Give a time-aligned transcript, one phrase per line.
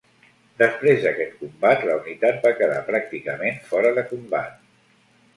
[0.59, 4.57] Després d'aquest combat, la unitat va quedar pràcticament fora de combat.